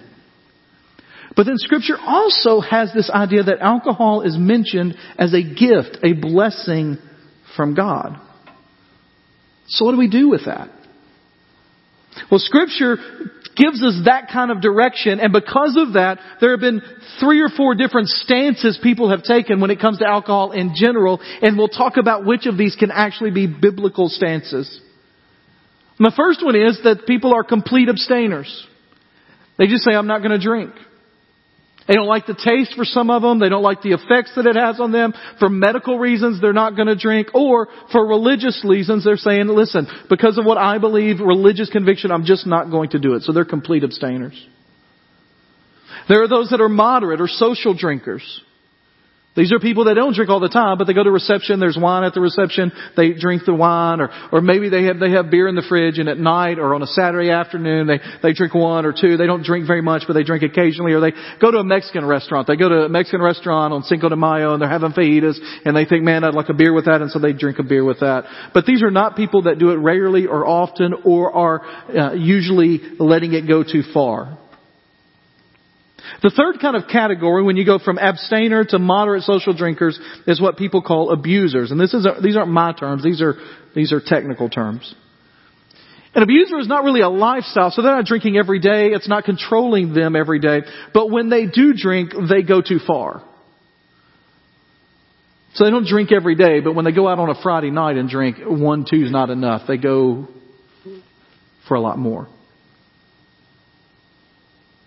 [1.35, 6.13] But then scripture also has this idea that alcohol is mentioned as a gift, a
[6.13, 6.97] blessing
[7.55, 8.19] from God.
[9.67, 10.69] So what do we do with that?
[12.31, 12.97] Well, scripture
[13.57, 16.81] gives us that kind of direction, and because of that, there have been
[17.19, 21.19] three or four different stances people have taken when it comes to alcohol in general,
[21.41, 24.79] and we'll talk about which of these can actually be biblical stances.
[25.97, 28.67] And the first one is that people are complete abstainers.
[29.57, 30.71] They just say, I'm not going to drink.
[31.87, 33.39] They don't like the taste for some of them.
[33.39, 35.13] They don't like the effects that it has on them.
[35.37, 37.27] For medical reasons, they're not going to drink.
[37.35, 42.25] Or for religious reasons, they're saying, listen, because of what I believe, religious conviction, I'm
[42.25, 43.21] just not going to do it.
[43.21, 44.33] So they're complete abstainers.
[46.09, 48.41] There are those that are moderate or social drinkers.
[49.35, 51.77] These are people that don't drink all the time, but they go to reception, there's
[51.79, 55.29] wine at the reception, they drink the wine, or, or maybe they have, they have
[55.29, 58.53] beer in the fridge and at night or on a Saturday afternoon they, they drink
[58.53, 59.17] one or two.
[59.17, 62.05] They don't drink very much, but they drink occasionally, or they go to a Mexican
[62.05, 62.47] restaurant.
[62.47, 65.75] They go to a Mexican restaurant on Cinco de Mayo and they're having fajitas and
[65.75, 67.83] they think, man, I'd like a beer with that, and so they drink a beer
[67.83, 68.51] with that.
[68.53, 72.79] But these are not people that do it regularly or often or are uh, usually
[72.99, 74.39] letting it go too far.
[76.21, 80.41] The third kind of category when you go from abstainer to moderate social drinkers is
[80.41, 81.71] what people call abusers.
[81.71, 83.35] And this is, these aren't my terms, these are,
[83.75, 84.93] these are technical terms.
[86.15, 89.25] An abuser is not really a lifestyle, so they're not drinking every day, it's not
[89.25, 90.61] controlling them every day,
[90.93, 93.21] but when they do drink, they go too far.
[95.55, 97.97] So they don't drink every day, but when they go out on a Friday night
[97.97, 99.63] and drink, one, two is not enough.
[99.67, 100.27] They go
[101.67, 102.27] for a lot more.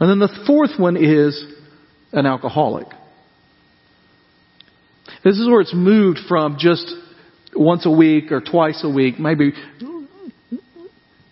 [0.00, 1.44] And then the fourth one is
[2.12, 2.86] an alcoholic.
[5.24, 6.94] This is where it's moved from just
[7.54, 9.52] once a week or twice a week, maybe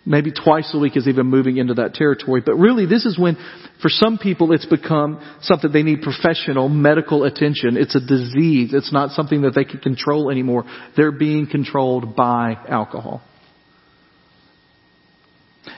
[0.06, 2.40] maybe twice a week is even moving into that territory.
[2.44, 3.36] But really, this is when,
[3.82, 7.76] for some people, it's become something they need professional medical attention.
[7.76, 8.72] It's a disease.
[8.72, 10.64] It's not something that they can control anymore.
[10.96, 13.20] They're being controlled by alcohol.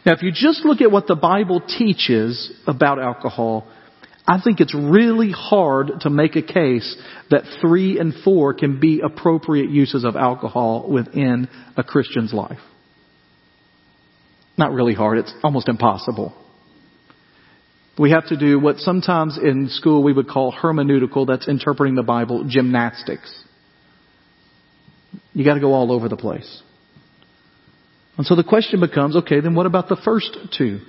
[0.08, 3.70] Now, if you just look at what the Bible teaches about alcohol,
[4.26, 6.96] I think it's really hard to make a case
[7.28, 12.58] that three and four can be appropriate uses of alcohol within a Christian's life.
[14.56, 16.34] Not really hard, it's almost impossible.
[17.98, 22.02] We have to do what sometimes in school we would call hermeneutical, that's interpreting the
[22.02, 23.44] Bible, gymnastics.
[25.34, 26.62] You gotta go all over the place.
[28.18, 30.80] And so the question becomes, okay, then what about the first two?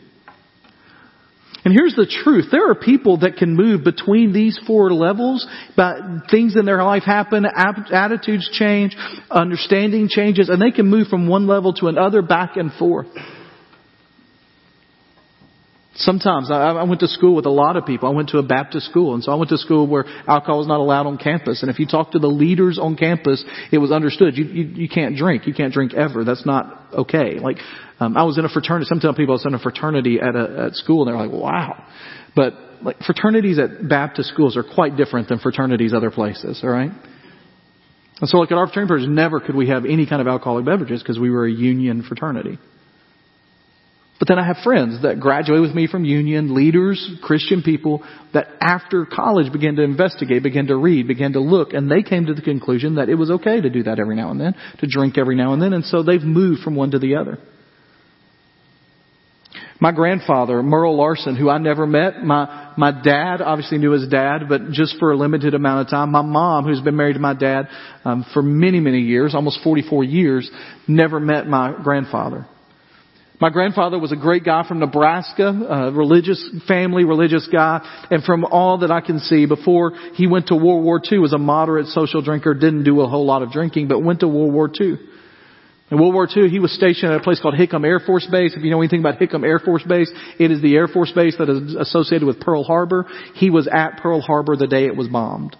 [1.63, 2.45] And here's the truth.
[2.51, 5.97] There are people that can move between these four levels, but
[6.31, 8.95] things in their life happen, attitudes change,
[9.29, 13.07] understanding changes, and they can move from one level to another back and forth.
[15.95, 18.07] Sometimes I, I went to school with a lot of people.
[18.07, 20.67] I went to a Baptist school, and so I went to school where alcohol was
[20.67, 21.61] not allowed on campus.
[21.61, 24.89] And if you talk to the leaders on campus, it was understood you you, you
[24.89, 25.47] can't drink.
[25.47, 26.23] You can't drink ever.
[26.23, 27.39] That's not okay.
[27.39, 27.57] Like
[27.99, 28.85] um, I was in a fraternity.
[28.87, 31.83] Sometimes people I was in a fraternity at a at school, and they're like, "Wow,"
[32.35, 36.61] but like fraternities at Baptist schools are quite different than fraternities other places.
[36.63, 36.91] All right.
[38.21, 41.01] And so, like at our fraternity, never could we have any kind of alcoholic beverages
[41.01, 42.59] because we were a union fraternity.
[44.19, 48.03] But then I have friends that graduate with me from Union, leaders, Christian people,
[48.33, 52.25] that after college began to investigate, began to read, began to look, and they came
[52.25, 54.87] to the conclusion that it was okay to do that every now and then, to
[54.87, 57.39] drink every now and then, and so they've moved from one to the other.
[59.79, 64.49] My grandfather, Merle Larson, who I never met, my, my dad obviously knew his dad,
[64.49, 66.11] but just for a limited amount of time.
[66.11, 67.69] My mom, who's been married to my dad
[68.03, 70.51] um, for many, many years, almost 44 years,
[70.89, 72.45] never met my grandfather.
[73.41, 77.79] My grandfather was a great guy from Nebraska, a religious family, religious guy,
[78.11, 81.31] and from all that I can see, before he went to World War II, was
[81.31, 84.53] a moderate social drinker, didn't do a whole lot of drinking, but went to World
[84.53, 84.97] War II.
[85.91, 88.55] In World War II, he was stationed at a place called Hickam Air Force Base.
[88.57, 91.37] If you know anything about Hickam Air Force Base, it is the Air Force Base
[91.37, 93.05] that is associated with Pearl Harbor.
[93.35, 95.55] He was at Pearl Harbor the day it was bombed.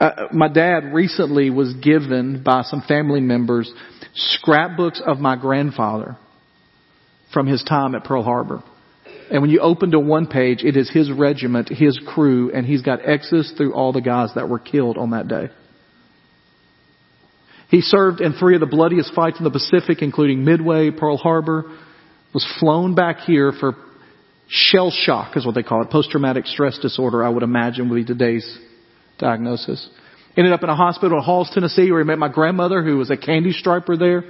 [0.00, 3.72] Uh, my dad recently was given by some family members
[4.14, 6.16] scrapbooks of my grandfather
[7.32, 8.62] from his time at Pearl Harbor.
[9.30, 12.82] And when you open to one page, it is his regiment, his crew, and he's
[12.82, 15.48] got X's through all the guys that were killed on that day.
[17.70, 21.64] He served in three of the bloodiest fights in the Pacific, including Midway, Pearl Harbor,
[22.32, 23.74] was flown back here for
[24.48, 28.04] shell shock is what they call it, post-traumatic stress disorder, I would imagine would be
[28.04, 28.58] today's
[29.18, 29.88] diagnosis.
[30.36, 33.10] Ended up in a hospital in Halls, Tennessee, where he met my grandmother, who was
[33.10, 34.24] a candy striper there.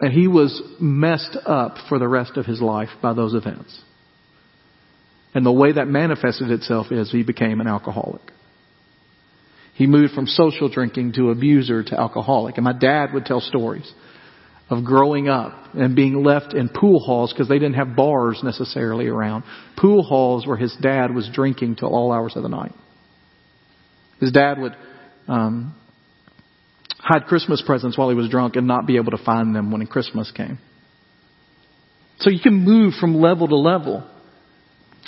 [0.00, 3.82] And he was messed up for the rest of his life by those events.
[5.34, 8.22] And the way that manifested itself is he became an alcoholic.
[9.74, 12.56] He moved from social drinking to abuser to alcoholic.
[12.56, 13.92] And my dad would tell stories
[14.70, 19.06] of growing up and being left in pool halls because they didn't have bars necessarily
[19.06, 19.44] around.
[19.76, 22.72] Pool halls where his dad was drinking till all hours of the night.
[24.20, 24.76] His dad would
[25.28, 25.74] um,
[26.98, 29.86] hide Christmas presents while he was drunk and not be able to find them when
[29.86, 30.58] Christmas came.
[32.18, 34.08] So you can move from level to level.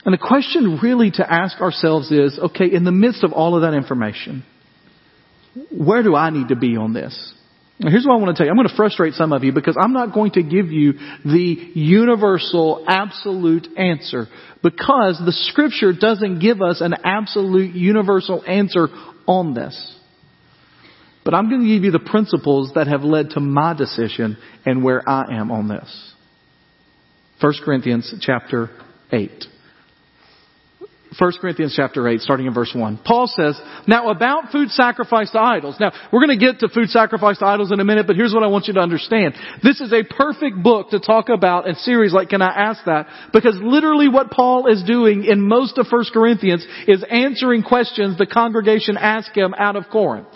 [0.05, 3.63] And the question really to ask ourselves is, okay, in the midst of all of
[3.63, 4.45] that information,
[5.71, 7.35] where do I need to be on this?
[7.89, 8.51] Here's what I want to tell you.
[8.51, 10.93] I'm going to frustrate some of you because I'm not going to give you
[11.25, 14.27] the universal, absolute answer
[14.63, 18.89] because the scripture doesn't give us an absolute, universal answer
[19.27, 19.97] on this.
[21.25, 24.85] But I'm going to give you the principles that have led to my decision and
[24.85, 26.15] where I am on this.
[27.41, 28.69] 1 Corinthians chapter
[29.11, 29.31] 8.
[31.19, 33.01] 1 Corinthians chapter 8, starting in verse 1.
[33.05, 35.77] Paul says, Now about food sacrificed to idols.
[35.81, 38.33] Now, we're going to get to food sacrificed to idols in a minute, but here's
[38.33, 39.35] what I want you to understand.
[39.63, 43.09] This is a perfect book to talk about in series like Can I Ask That?
[43.33, 48.27] Because literally what Paul is doing in most of 1 Corinthians is answering questions the
[48.27, 50.29] congregation asked him out of Corinth.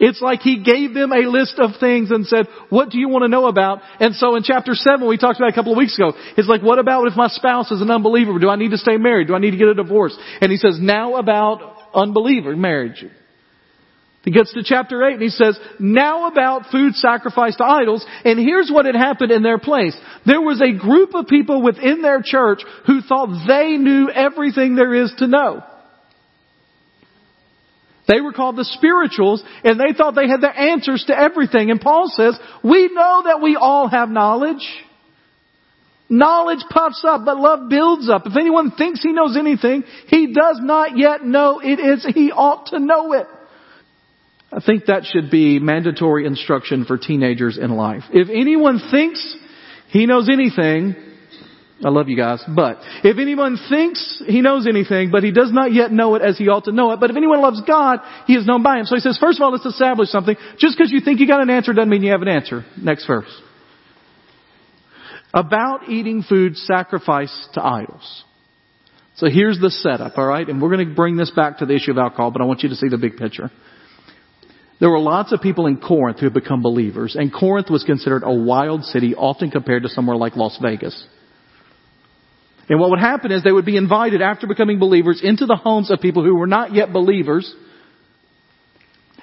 [0.00, 3.22] It's like he gave them a list of things and said, what do you want
[3.22, 3.82] to know about?
[4.00, 6.62] And so in chapter 7, we talked about a couple of weeks ago, it's like,
[6.62, 8.38] what about if my spouse is an unbeliever?
[8.38, 9.28] Do I need to stay married?
[9.28, 10.16] Do I need to get a divorce?
[10.40, 13.04] And he says, now about unbeliever marriage.
[14.22, 18.04] He gets to chapter 8 and he says, now about food sacrificed to idols.
[18.24, 19.96] And here's what had happened in their place.
[20.24, 24.94] There was a group of people within their church who thought they knew everything there
[24.94, 25.62] is to know.
[28.10, 31.70] They were called the spirituals and they thought they had the answers to everything.
[31.70, 34.66] And Paul says, we know that we all have knowledge.
[36.08, 38.22] Knowledge puffs up, but love builds up.
[38.26, 42.66] If anyone thinks he knows anything, he does not yet know it is he ought
[42.66, 43.28] to know it.
[44.52, 48.02] I think that should be mandatory instruction for teenagers in life.
[48.12, 49.36] If anyone thinks
[49.90, 50.96] he knows anything,
[51.82, 52.42] I love you guys.
[52.46, 56.36] But if anyone thinks he knows anything, but he does not yet know it as
[56.36, 58.84] he ought to know it, but if anyone loves God, he is known by him.
[58.84, 60.36] So he says, first of all, let's establish something.
[60.58, 62.66] Just because you think you got an answer doesn't mean you have an answer.
[62.76, 63.30] Next verse.
[65.32, 68.24] About eating food sacrificed to idols.
[69.16, 70.48] So here's the setup, alright?
[70.48, 72.62] And we're going to bring this back to the issue of alcohol, but I want
[72.62, 73.50] you to see the big picture.
[74.80, 78.22] There were lots of people in Corinth who had become believers, and Corinth was considered
[78.24, 81.06] a wild city, often compared to somewhere like Las Vegas.
[82.70, 85.90] And what would happen is they would be invited after becoming believers into the homes
[85.90, 87.52] of people who were not yet believers.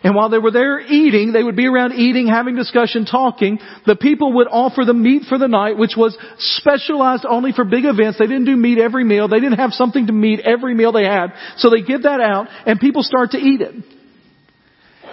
[0.04, 3.60] And while they were there eating, they would be around eating, having discussion, talking.
[3.86, 7.86] The people would offer the meat for the night, which was specialized only for big
[7.86, 8.20] events.
[8.20, 9.30] They didn't do meat every meal.
[9.30, 11.28] They didn't have something to meet every meal they had.
[11.56, 13.74] So they give that out and people start to eat it.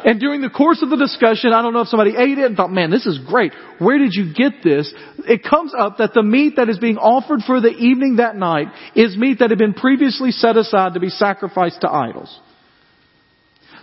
[0.05, 2.57] And during the course of the discussion, I don't know if somebody ate it and
[2.57, 3.53] thought, man, this is great.
[3.79, 4.93] Where did you get this?
[5.27, 8.69] It comes up that the meat that is being offered for the evening that night
[8.95, 12.39] is meat that had been previously set aside to be sacrificed to idols.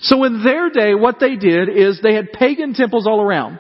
[0.02, 3.60] So in their day, what they did is they had pagan temples all around.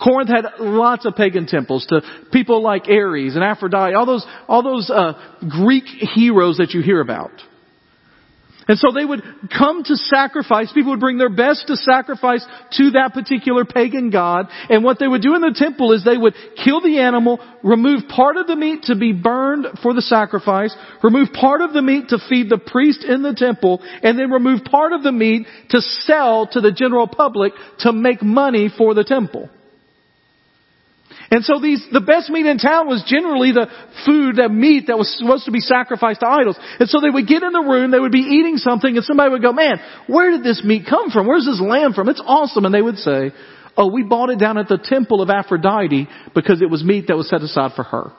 [0.00, 4.62] Corinth had lots of pagan temples to people like Ares and Aphrodite, all those, all
[4.62, 5.14] those uh,
[5.48, 7.32] Greek heroes that you hear about.
[8.68, 9.22] And so they would
[9.56, 10.70] come to sacrifice.
[10.72, 14.48] People would bring their best to sacrifice to that particular pagan god.
[14.68, 18.08] And what they would do in the temple is they would kill the animal, remove
[18.08, 22.10] part of the meat to be burned for the sacrifice, remove part of the meat
[22.10, 25.80] to feed the priest in the temple, and then remove part of the meat to
[25.80, 29.48] sell to the general public to make money for the temple.
[31.30, 33.68] And so these, the best meat in town was generally the
[34.06, 36.56] food, that meat that was supposed to be sacrificed to idols.
[36.80, 39.30] And so they would get in the room, they would be eating something, and somebody
[39.30, 41.26] would go, man, where did this meat come from?
[41.26, 42.08] Where's this lamb from?
[42.08, 42.64] It's awesome.
[42.64, 43.32] And they would say,
[43.76, 47.16] oh, we bought it down at the temple of Aphrodite because it was meat that
[47.16, 48.12] was set aside for her.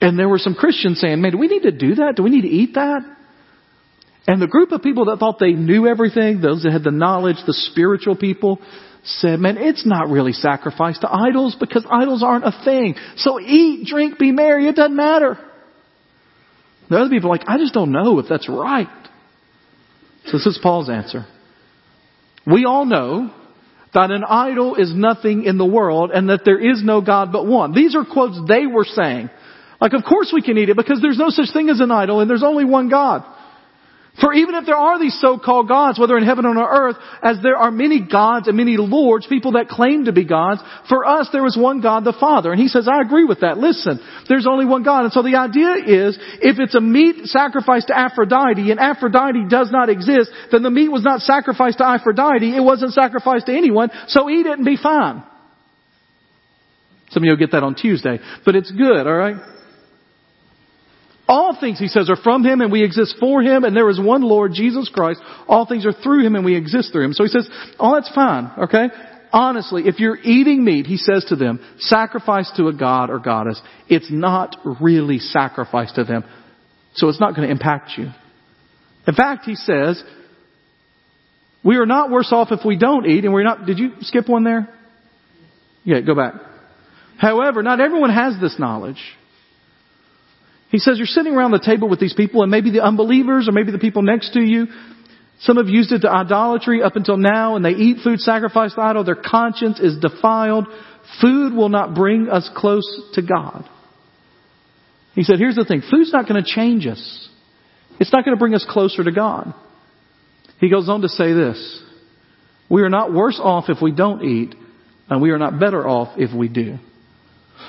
[0.00, 2.14] And there were some Christians saying, man, do we need to do that?
[2.16, 3.02] Do we need to eat that?
[4.26, 7.36] And the group of people that thought they knew everything, those that had the knowledge,
[7.46, 8.58] the spiritual people,
[9.08, 12.94] said, man, it's not really sacrifice to idols because idols aren't a thing.
[13.16, 14.68] So eat, drink, be merry.
[14.68, 15.38] It doesn't matter.
[16.90, 18.88] The other people are like, I just don't know if that's right.
[20.26, 21.26] So this is Paul's answer.
[22.46, 23.32] We all know
[23.94, 27.46] that an idol is nothing in the world and that there is no God but
[27.46, 27.72] one.
[27.72, 29.30] These are quotes they were saying.
[29.80, 32.20] Like, of course we can eat it because there's no such thing as an idol
[32.20, 33.24] and there's only one God.
[34.20, 37.38] For even if there are these so-called gods, whether in heaven or on earth, as
[37.42, 41.28] there are many gods and many lords, people that claim to be gods, for us
[41.32, 42.50] there is one God, the Father.
[42.50, 43.58] And he says, I agree with that.
[43.58, 45.04] Listen, there's only one God.
[45.04, 49.70] And so the idea is, if it's a meat sacrificed to Aphrodite and Aphrodite does
[49.70, 53.90] not exist, then the meat was not sacrificed to Aphrodite, it wasn't sacrificed to anyone,
[54.08, 55.22] so eat it and be fine.
[57.10, 59.36] Some of you will get that on Tuesday, but it's good, alright?
[61.28, 64.00] All things, he says, are from him and we exist for him and there is
[64.00, 65.20] one Lord, Jesus Christ.
[65.46, 67.12] All things are through him and we exist through him.
[67.12, 68.86] So he says, oh, that's fine, okay?
[69.30, 73.60] Honestly, if you're eating meat, he says to them, sacrifice to a god or goddess.
[73.88, 76.24] It's not really sacrifice to them.
[76.94, 78.06] So it's not going to impact you.
[79.06, 80.02] In fact, he says,
[81.62, 84.30] we are not worse off if we don't eat and we're not, did you skip
[84.30, 84.68] one there?
[85.84, 86.34] Yeah, go back.
[87.18, 89.02] However, not everyone has this knowledge.
[90.70, 93.52] He says you're sitting around the table with these people and maybe the unbelievers or
[93.52, 94.66] maybe the people next to you.
[95.40, 98.82] Some have used it to idolatry up until now and they eat food sacrificed to
[98.82, 99.04] idol.
[99.04, 100.66] Their conscience is defiled.
[101.22, 103.64] Food will not bring us close to God.
[105.14, 105.82] He said, here's the thing.
[105.90, 107.28] Food's not going to change us.
[107.98, 109.54] It's not going to bring us closer to God.
[110.60, 111.82] He goes on to say this.
[112.68, 114.54] We are not worse off if we don't eat,
[115.08, 116.78] and we are not better off if we do.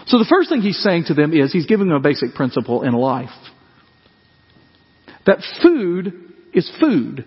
[0.09, 2.81] So the first thing he's saying to them is he's giving them a basic principle
[2.81, 3.29] in life.
[5.27, 6.13] That food
[6.51, 7.25] is food.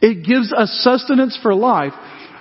[0.00, 1.92] It gives us sustenance for life,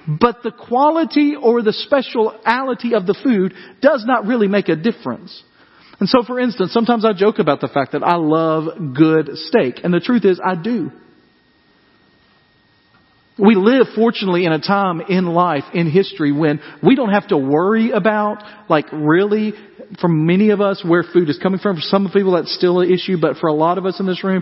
[0.08, 5.44] but the quality or the speciality of the food does not really make a difference.
[6.00, 9.80] And so for instance, sometimes I joke about the fact that I love good steak,
[9.84, 10.92] and the truth is I do.
[13.40, 17.38] We live, fortunately, in a time in life, in history, when we don't have to
[17.38, 19.54] worry about, like, really,
[20.02, 21.76] for many of us, where food is coming from.
[21.76, 24.24] For some people, that's still an issue, but for a lot of us in this
[24.24, 24.42] room,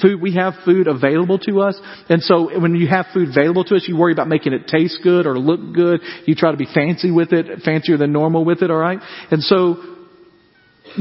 [0.00, 1.78] food, we have food available to us.
[2.08, 5.00] And so, when you have food available to us, you worry about making it taste
[5.02, 6.00] good or look good.
[6.24, 9.00] You try to be fancy with it, fancier than normal with it, alright?
[9.32, 9.76] And so,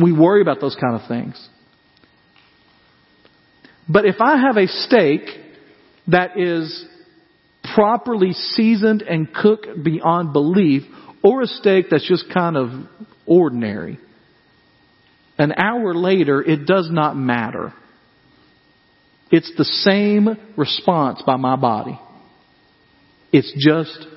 [0.01, 1.49] we worry about those kind of things.
[3.87, 5.21] But if I have a steak
[6.07, 6.85] that is
[7.73, 10.83] properly seasoned and cooked beyond belief,
[11.23, 12.69] or a steak that's just kind of
[13.25, 13.97] ordinary.
[15.37, 17.73] An hour later, it does not matter.
[19.31, 21.99] It's the same response by my body.
[23.31, 24.07] It's just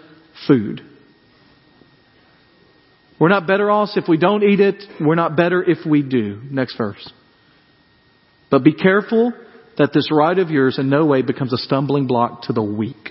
[0.47, 0.83] food.
[3.19, 4.85] We're not better off if we don't eat it.
[5.01, 6.41] We're not better if we do.
[6.51, 7.13] Next verse.
[8.51, 9.33] But be careful
[9.77, 13.11] that this right of yours in no way becomes a stumbling block to the weak.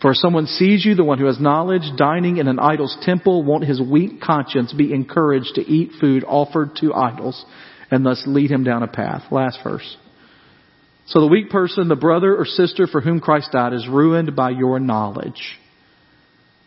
[0.00, 3.42] For if someone sees you, the one who has knowledge, dining in an idol's temple,
[3.42, 7.44] won't his weak conscience be encouraged to eat food offered to idols
[7.90, 9.22] and thus lead him down a path?
[9.30, 9.96] Last verse.
[11.06, 14.50] So the weak person, the brother or sister for whom Christ died, is ruined by
[14.50, 15.58] your knowledge.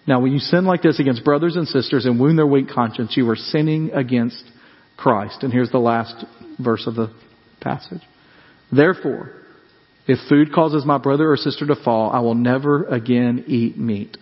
[0.08, 3.16] Now, when you sin like this against brothers and sisters and wound their weak conscience,
[3.16, 4.44] you are sinning against
[4.98, 5.44] Christ.
[5.44, 6.26] And here's the last
[6.58, 7.14] verse of the
[7.62, 8.02] passage.
[8.72, 9.34] Therefore,
[10.08, 14.18] if food causes my brother or sister to fall, I will never again eat meat,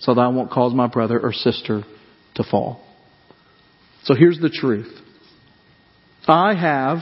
[0.00, 1.82] so that I won't cause my brother or sister
[2.36, 2.82] to fall.
[4.04, 4.92] So here's the truth.
[6.28, 6.98] I have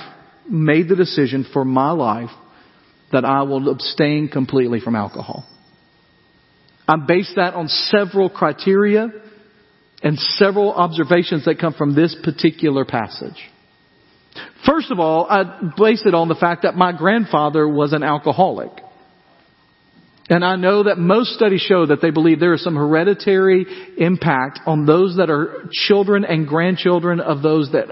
[0.49, 2.31] made the decision for my life
[3.13, 5.47] that I will abstain completely from alcohol.
[6.87, 9.09] I base that on several criteria
[10.03, 13.51] and several observations that come from this particular passage.
[14.67, 18.71] First of all, I base it on the fact that my grandfather was an alcoholic.
[20.29, 23.67] And I know that most studies show that they believe there is some hereditary
[23.99, 27.89] impact on those that are children and grandchildren of those that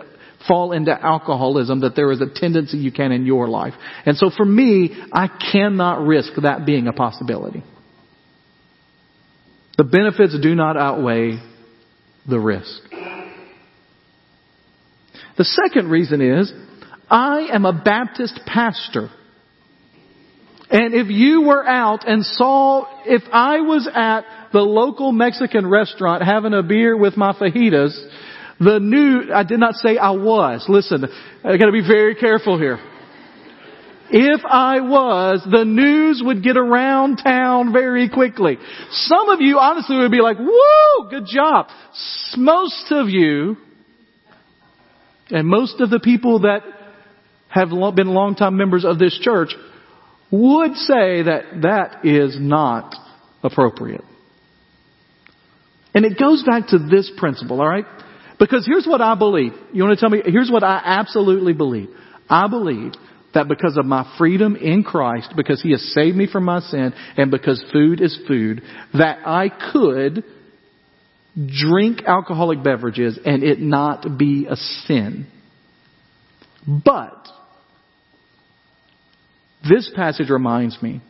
[0.48, 3.74] fall into alcoholism, that there is a tendency you can in your life.
[4.06, 7.62] And so for me, I cannot risk that being a possibility.
[9.76, 11.38] The benefits do not outweigh
[12.28, 12.82] the risk.
[15.38, 16.52] The second reason is,
[17.08, 19.10] I am a Baptist pastor.
[20.70, 24.22] And if you were out and saw, if I was at
[24.52, 27.94] the local Mexican restaurant having a beer with my fajitas,
[28.58, 30.64] the new, I did not say I was.
[30.68, 31.06] Listen,
[31.44, 32.78] I gotta be very careful here.
[34.14, 38.58] If I was, the news would get around town very quickly.
[38.90, 41.68] Some of you honestly would be like, woo, good job.
[42.36, 43.56] Most of you,
[45.30, 46.62] and most of the people that
[47.48, 49.54] have been longtime members of this church
[50.30, 52.94] would say that that is not
[53.42, 54.04] appropriate.
[55.94, 57.84] And it goes back to this principle, alright?
[58.38, 59.52] Because here's what I believe.
[59.72, 60.22] You want to tell me?
[60.24, 61.90] Here's what I absolutely believe.
[62.28, 62.92] I believe
[63.34, 66.92] that because of my freedom in Christ, because He has saved me from my sin,
[67.16, 68.62] and because food is food,
[68.94, 70.24] that I could
[71.34, 75.26] drink alcoholic beverages and it not be a sin.
[76.66, 77.28] But,
[79.68, 81.00] this passage reminds me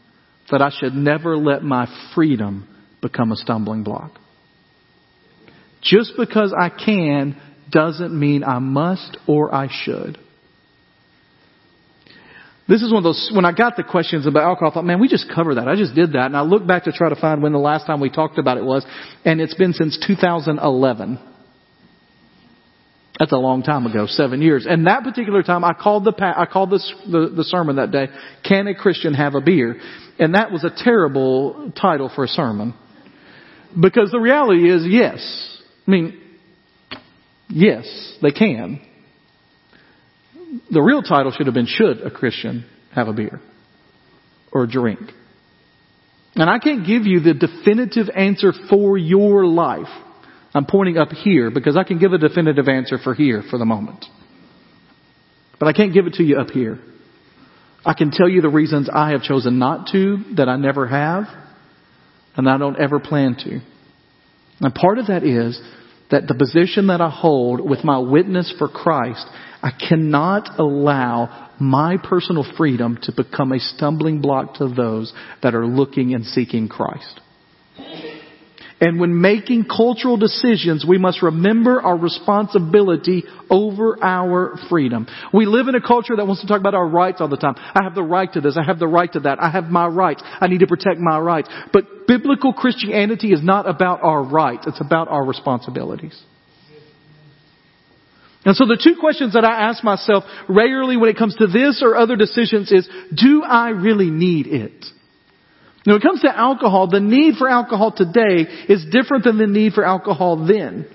[0.50, 2.68] that I should never let my freedom
[3.00, 4.12] become a stumbling block.
[5.82, 10.18] Just because I can doesn't mean I must or I should.
[12.72, 14.98] This is one of those, when I got the questions about alcohol, I thought, man,
[14.98, 15.68] we just covered that.
[15.68, 16.24] I just did that.
[16.24, 18.56] And I looked back to try to find when the last time we talked about
[18.56, 18.82] it was,
[19.26, 21.18] and it's been since 2011.
[23.18, 24.64] That's a long time ago, seven years.
[24.66, 28.06] And that particular time, I called the, I called the, the sermon that day,
[28.42, 29.78] Can a Christian Have a Beer?
[30.18, 32.72] And that was a terrible title for a sermon.
[33.78, 35.60] Because the reality is, yes.
[35.86, 36.18] I mean,
[37.50, 38.80] yes, they can.
[40.70, 43.40] The real title should have been Should a Christian Have a Beer?
[44.52, 45.00] Or a drink?
[46.34, 49.88] And I can't give you the definitive answer for your life.
[50.54, 53.64] I'm pointing up here because I can give a definitive answer for here for the
[53.64, 54.04] moment.
[55.58, 56.78] But I can't give it to you up here.
[57.84, 61.24] I can tell you the reasons I have chosen not to, that I never have,
[62.36, 63.60] and I don't ever plan to.
[64.60, 65.60] And part of that is
[66.10, 69.26] that the position that I hold with my witness for Christ,
[69.62, 75.66] I cannot allow my personal freedom to become a stumbling block to those that are
[75.66, 77.20] looking and seeking Christ.
[78.82, 85.06] And when making cultural decisions, we must remember our responsibility over our freedom.
[85.32, 87.54] We live in a culture that wants to talk about our rights all the time.
[87.56, 88.58] I have the right to this.
[88.60, 89.40] I have the right to that.
[89.40, 90.20] I have my rights.
[90.24, 91.48] I need to protect my rights.
[91.72, 94.66] But biblical Christianity is not about our rights.
[94.66, 96.20] It's about our responsibilities.
[98.44, 101.80] And so the two questions that I ask myself regularly when it comes to this
[101.82, 104.84] or other decisions is, do I really need it?
[105.86, 109.46] Now, When it comes to alcohol, the need for alcohol today is different than the
[109.46, 110.86] need for alcohol then.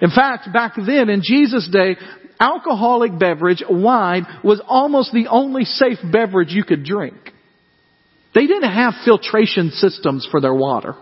[0.00, 1.96] In fact, back then in Jesus' day,
[2.38, 7.16] alcoholic beverage, wine, was almost the only safe beverage you could drink.
[8.34, 10.94] They didn't have filtration systems for their water.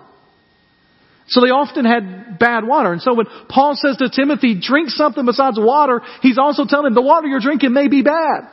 [1.28, 2.92] So they often had bad water.
[2.92, 6.94] And so when Paul says to Timothy, drink something besides water, he's also telling him
[6.94, 8.48] the water you're drinking may be bad.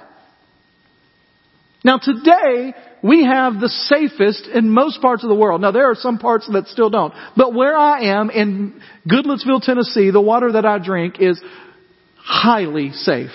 [1.84, 2.74] Now today,
[3.04, 5.62] we have the safest in most parts of the world.
[5.62, 7.14] Now there are some parts that still don't.
[7.38, 11.40] But where I am in Goodlettsville, Tennessee, the water that I drink is
[12.18, 13.30] highly safe.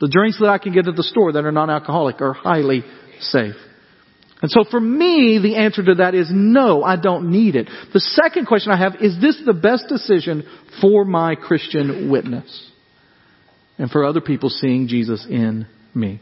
[0.00, 2.84] The drinks that I can get at the store that are non-alcoholic are highly
[3.20, 3.54] safe.
[4.42, 7.70] And so for me, the answer to that is no, I don't need it.
[7.92, 10.44] The second question I have, is this the best decision
[10.80, 12.70] for my Christian witness?
[13.78, 16.20] And for other people seeing Jesus in me?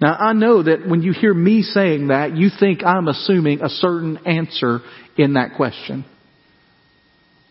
[0.00, 3.68] Now I know that when you hear me saying that, you think I'm assuming a
[3.68, 4.80] certain answer
[5.16, 6.04] in that question.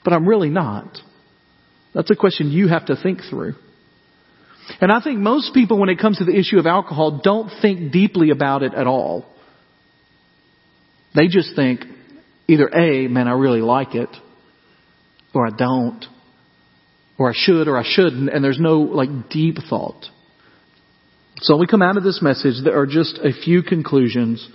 [0.03, 0.97] But I'm really not.
[1.93, 3.55] That's a question you have to think through.
[4.79, 7.91] And I think most people, when it comes to the issue of alcohol, don't think
[7.91, 9.25] deeply about it at all.
[11.15, 11.81] They just think
[12.47, 14.09] either A, man, I really like it,
[15.33, 16.03] or I don't,
[17.17, 20.05] or I should or I shouldn't, and there's no like deep thought.
[21.41, 24.47] So we come out of this message, there are just a few conclusions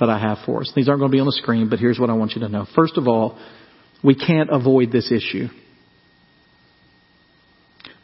[0.00, 0.72] that I have for us.
[0.74, 2.48] These aren't going to be on the screen, but here's what I want you to
[2.48, 2.66] know.
[2.74, 3.38] First of all,
[4.02, 5.48] we can't avoid this issue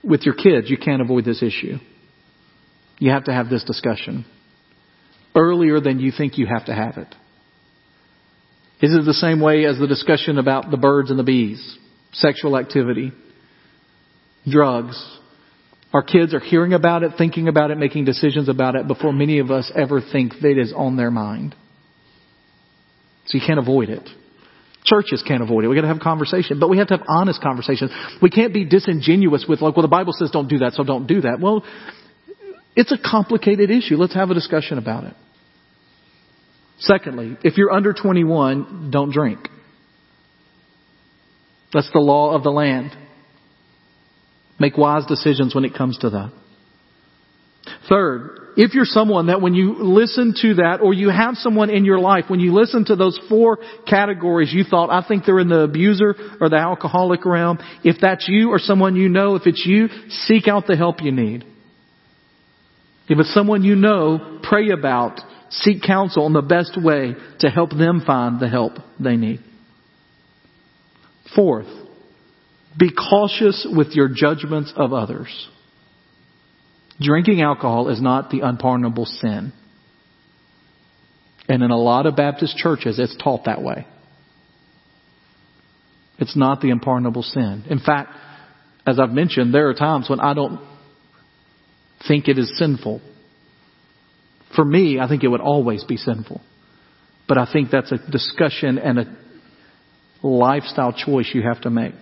[0.03, 1.77] with your kids, you can't avoid this issue.
[2.99, 4.25] You have to have this discussion
[5.35, 7.15] earlier than you think you have to have it.
[8.81, 11.79] Is it the same way as the discussion about the birds and the bees,
[12.13, 13.13] sexual activity,
[14.49, 15.01] drugs?
[15.93, 19.39] Our kids are hearing about it, thinking about it, making decisions about it before many
[19.39, 21.55] of us ever think that it is on their mind.
[23.27, 24.09] So you can't avoid it.
[24.85, 25.69] Churches can't avoid it.
[25.69, 26.61] We gotta have a conversation.
[26.61, 27.91] But we have to have honest conversations.
[28.23, 31.07] We can't be disingenuous with like, well, the Bible says don't do that, so don't
[31.07, 31.41] do that.
[31.41, 31.65] Well,
[32.77, 33.97] it's a complicated issue.
[33.97, 35.15] Let's have a discussion about it.
[36.79, 39.49] Secondly, if you're under 21, don't drink.
[41.73, 42.97] That's the law of the land.
[44.61, 46.33] Make wise decisions when it comes to that.
[47.89, 51.85] Third, if you're someone that when you listen to that, or you have someone in
[51.85, 55.49] your life, when you listen to those four categories, you thought, I think they're in
[55.49, 57.61] the abuser or the alcoholic realm.
[57.85, 61.13] If that's you or someone you know, if it's you, seek out the help you
[61.13, 61.45] need.
[63.09, 67.71] If it's someone you know, pray about, seek counsel on the best way to help
[67.71, 69.39] them find the help they need.
[71.37, 71.69] Fourth,
[72.77, 75.49] be cautious with your judgments of others.
[77.01, 79.53] Drinking alcohol is not the unpardonable sin.
[81.49, 83.87] And in a lot of Baptist churches, it's taught that way.
[86.19, 87.65] It's not the unpardonable sin.
[87.71, 88.11] In fact,
[88.87, 90.61] as I've mentioned, there are times when I don't
[92.07, 93.01] think it is sinful.
[94.55, 96.41] For me, I think it would always be sinful.
[97.29, 99.17] But I think that's a discussion and a
[100.23, 101.95] lifestyle choice you have to make.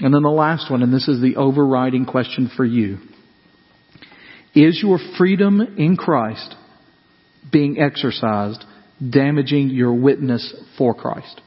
[0.00, 2.98] And then the last one, and this is the overriding question for you.
[4.54, 6.54] Is your freedom in Christ
[7.50, 8.64] being exercised
[9.10, 11.40] damaging your witness for Christ?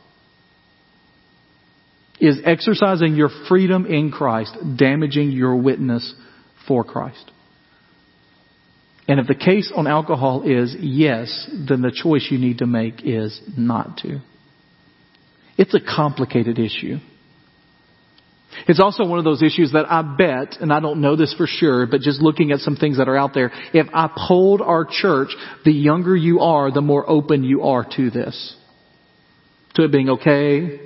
[2.19, 6.13] Is exercising your freedom in Christ damaging your witness
[6.67, 7.31] for Christ?
[9.07, 13.01] And if the case on alcohol is yes, then the choice you need to make
[13.03, 14.21] is not to.
[15.57, 16.97] It's a complicated issue.
[18.67, 21.47] It's also one of those issues that I bet, and I don't know this for
[21.47, 24.85] sure, but just looking at some things that are out there, if I polled our
[24.89, 25.29] church,
[25.63, 28.55] the younger you are, the more open you are to this.
[29.75, 30.79] To it being okay.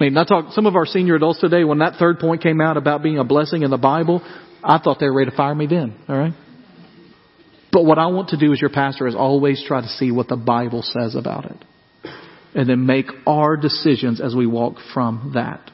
[0.00, 2.60] I mean, I talk, some of our senior adults today, when that third point came
[2.60, 4.20] out about being a blessing in the Bible,
[4.62, 6.34] I thought they were ready to fire me then, alright?
[7.72, 10.28] But what I want to do as your pastor is always try to see what
[10.28, 11.56] the Bible says about it.
[12.54, 15.71] And then make our decisions as we walk from that.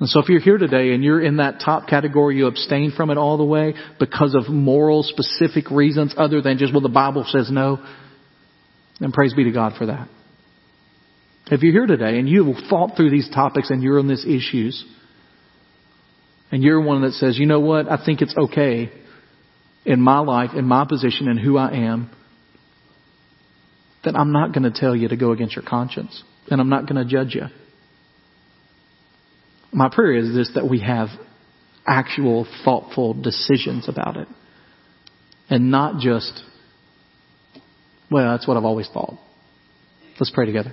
[0.00, 3.10] And so if you're here today and you're in that top category, you abstain from
[3.10, 7.24] it all the way because of moral specific reasons other than just, well, the Bible
[7.26, 7.84] says no,
[9.00, 10.08] then praise be to God for that.
[11.50, 14.84] If you're here today and you've thought through these topics and you're on these issues,
[16.50, 18.90] and you're one that says, you know what, I think it's okay
[19.84, 22.10] in my life, in my position, and who I am,
[24.04, 26.22] then I'm not going to tell you to go against your conscience.
[26.50, 27.46] And I'm not going to judge you.
[29.72, 31.08] My prayer is this that we have
[31.86, 34.28] actual thoughtful decisions about it.
[35.50, 36.42] And not just,
[38.10, 39.18] well, that's what I've always thought.
[40.20, 40.72] Let's pray together.